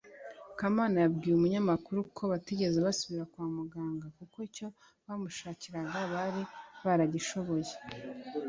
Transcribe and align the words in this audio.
Kamana 0.59 0.97
yabwiye 1.03 1.33
umunyamakuru 1.35 1.99
ko 2.15 2.23
batigeze 2.31 2.77
basubira 2.87 3.23
kwa 3.31 3.45
muganga 3.55 4.05
kuko 4.17 4.35
icyo 4.47 4.67
bamushakiraga 5.05 5.99
bari 6.13 6.41
baragishoboye 6.85 7.71